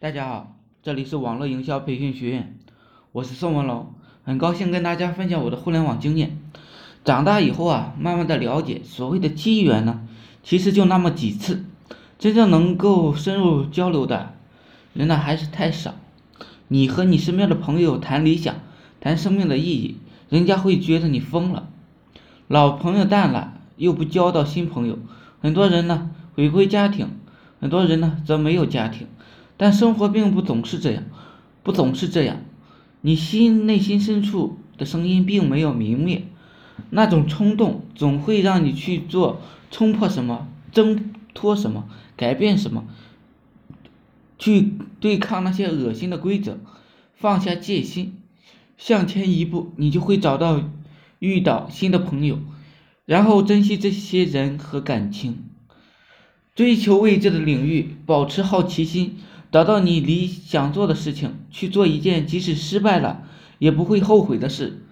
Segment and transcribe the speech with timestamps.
[0.00, 2.56] 大家好，这里是网络营销培训学院，
[3.10, 3.92] 我是宋文龙，
[4.22, 6.38] 很高兴跟大家分享我的互联网经验。
[7.04, 10.06] 长大以后啊，慢慢的了解，所谓的机缘呢，
[10.44, 11.64] 其实就那么几次，
[12.16, 14.34] 真正能够深入交流的
[14.92, 15.96] 人呢，还是太少。
[16.68, 18.54] 你和你身边的朋友谈理想，
[19.00, 19.96] 谈生命的意义，
[20.28, 21.68] 人家会觉得你疯了。
[22.46, 24.96] 老朋友淡了，又不交到新朋友，
[25.40, 27.08] 很多人呢回归家庭，
[27.60, 29.08] 很多人呢则没有家庭。
[29.58, 31.04] 但生活并不总是这样，
[31.62, 32.38] 不总是这样。
[33.00, 36.22] 你心内心深处的声音并没有泯灭，
[36.90, 39.40] 那种冲动总会让你去做，
[39.70, 42.84] 冲破什么，挣脱什么，改变什么，
[44.38, 46.58] 去对抗那些恶心的规则，
[47.14, 48.14] 放下戒心，
[48.76, 50.62] 向前一步，你就会找到
[51.18, 52.38] 遇到新的朋友，
[53.06, 55.44] 然后珍惜这些人和感情，
[56.54, 59.16] 追求未知的领域，保持好奇心。
[59.50, 63.22] 找到你理想做的事情，去做一件即使失败了
[63.58, 64.82] 也不会后悔的事，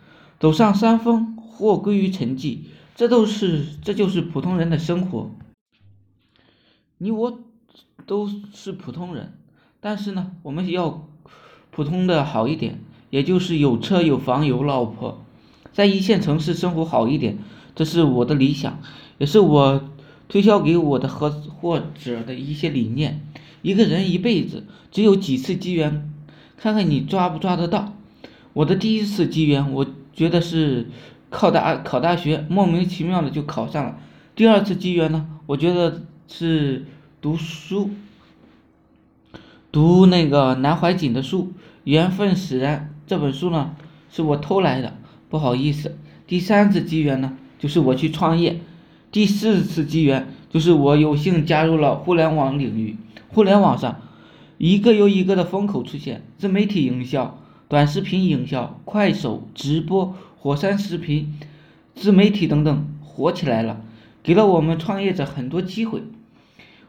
[0.41, 2.61] 走上山峰或归于沉寂，
[2.95, 5.31] 这都是这就是普通人的生活。
[6.99, 7.39] 你我
[8.07, 9.35] 都是普通人，
[9.81, 11.07] 但是呢，我们要
[11.71, 15.23] 普通的好一点，也就是有车有房有老婆，
[15.73, 17.39] 在一线城市生活好一点，
[17.75, 18.81] 这是我的理想，
[19.19, 19.91] 也是我
[20.29, 23.21] 推销给我的合伙者的一些理念。
[23.63, 26.11] 一个人一辈子只有几次机缘，
[26.57, 27.95] 看看你抓不抓得到。
[28.53, 30.87] 我的第一次机缘，我觉得是
[31.29, 33.99] 考大考大学，莫名其妙的就考上了。
[34.35, 36.87] 第二次机缘呢，我觉得是
[37.21, 37.91] 读书，
[39.71, 41.53] 读那个南怀瑾的书，
[41.85, 42.93] 缘分使然。
[43.07, 43.77] 这本书呢，
[44.11, 44.97] 是我偷来的，
[45.29, 45.97] 不好意思。
[46.27, 48.61] 第三次机缘呢，就是我去创业。
[49.13, 52.97] 第四次机缘，就是我有幸加入了互联网领域。
[53.29, 54.01] 互联网上，
[54.59, 57.39] 一个又一个的风口出现，自媒体营销、
[57.69, 61.39] 短视频营销、快手直播、火山视频、
[61.95, 63.81] 自媒体等等火起来了，
[64.23, 66.03] 给了我们创业者很多机会。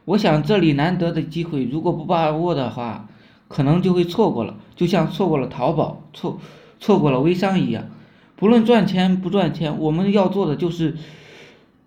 [0.04, 3.08] 我想这里难得的机会，如果不把握的话，
[3.48, 6.40] 可能就会错过了，就像错过了淘宝、错
[6.80, 7.90] 错过了微商一样。
[8.36, 10.96] 不论赚钱不赚钱，我们要做的就是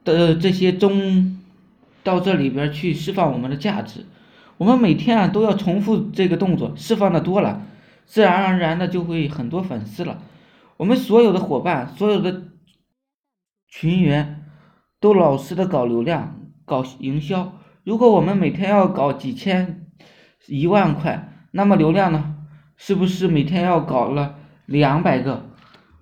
[0.03, 1.39] 的这些中
[2.03, 4.05] 到这里边去释放我们的价值。
[4.61, 7.63] 我们每天啊都要重复这个动作，释放的多了，
[8.05, 10.21] 自然而然的就会很多粉丝了。
[10.77, 12.43] 我们所有的伙伴，所有的
[13.67, 14.45] 群员
[14.99, 17.57] 都老实的搞流量、搞营销。
[17.83, 19.87] 如果我们每天要搞几千、
[20.47, 22.35] 一万块，那么流量呢，
[22.77, 24.35] 是不是每天要搞了
[24.67, 25.49] 两百个？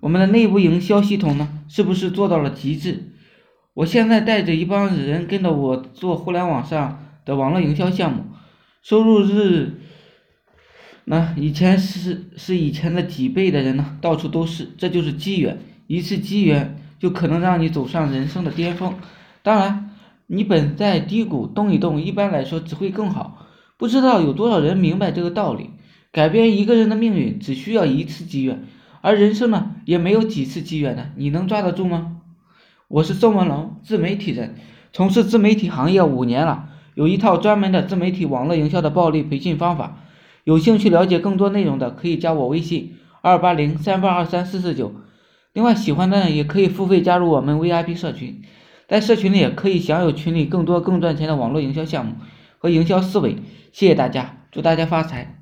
[0.00, 3.14] 我们的内部营销系统呢，是不是做到了极致？
[3.72, 8.24] 我现在带着一帮人跟着我做互联网上的网络营销项目。
[8.82, 9.78] 收入是，
[11.04, 18.94] 那以前是是以前的几倍的人呢，到处都是，这就是机缘，一次机缘就可能让你走上人生的巅峰。
[19.42, 19.90] 当然，
[20.26, 23.46] 你本在低谷，动一动，一般来说只会更好。
[23.76, 25.70] 不知道有多少人明白这个道理？
[26.10, 28.64] 改变一个人的命运只需要一次机缘，
[29.02, 32.16] 而人生呢，也没有几次机缘的，你能抓得住吗？
[32.88, 34.56] 我是宋文龙，自媒体人，
[34.92, 36.70] 从事自媒体行业五年了。
[37.00, 40.02] 有一套专门的自媒体网络营销的暴力培训方法，
[40.44, 44.92] 有兴趣了解更多内容的可以加我微信二八零三八二三四四九。
[45.54, 48.42] 另外喜欢的也可以付费加入我们 VIP 社群，
[48.86, 52.16] 在社群里也可以享有群里更多更赚钱的网络营销项目
[52.58, 53.36] 和营销思维。
[53.72, 55.39] 谢谢大家，祝大家发财。